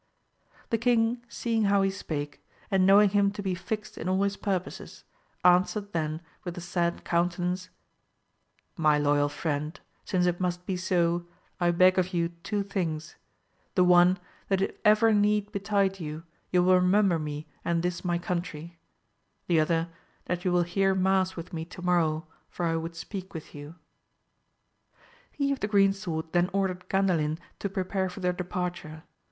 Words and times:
The 0.71 0.79
king 0.79 1.23
seeing 1.29 1.65
how 1.65 1.83
he 1.83 1.91
spake, 1.91 2.43
and 2.71 2.87
knowing 2.87 3.09
him 3.11 3.29
to 3.33 3.43
be 3.43 3.53
fixed 3.53 3.99
in 3.99 4.09
all 4.09 4.23
his 4.23 4.35
purposes, 4.35 5.03
answered 5.45 5.93
then 5.93 6.21
with 6.43 6.57
a 6.57 6.59
sad 6.59 7.03
countenance, 7.05 7.69
My 8.75 8.97
loyal 8.97 9.31
Mend, 9.45 9.79
since 10.03 10.25
it 10.25 10.39
must 10.39 10.65
be 10.65 10.75
so, 10.75 11.27
I 11.59 11.69
beg 11.69 11.99
of 11.99 12.15
you 12.15 12.29
two 12.41 12.63
things: 12.63 13.15
the 13.75 13.83
one, 13.83 14.17
that 14.47 14.63
if 14.63 14.75
ever 14.83 15.13
need 15.13 15.51
betide 15.51 15.99
you, 15.99 16.23
you 16.49 16.63
will 16.63 16.77
remember 16.77 17.19
me 17.19 17.45
and 17.63 17.83
this 17.83 18.03
my 18.03 18.17
country; 18.17 18.79
the 19.45 19.59
other, 19.59 19.87
that 20.25 20.43
you 20.43 20.51
will 20.51 20.63
hear 20.63 20.95
mass 20.95 21.33
witL 21.33 21.53
me 21.53 21.63
to 21.65 21.81
morrow, 21.83 22.25
for 22.49 22.65
I 22.65 22.75
would 22.75 22.95
speak 22.95 23.35
with 23.35 23.53
you. 23.53 23.75
He 25.31 25.51
of 25.51 25.59
the 25.59 25.67
green 25.67 25.93
sword 25.93 26.25
then 26.33 26.49
ordered 26.53 26.89
Gandalin 26.89 27.37
to 27.59 27.69
prepare 27.69 28.09
for 28.09 28.19
their 28.19 28.33
depaii^ure. 28.33 29.03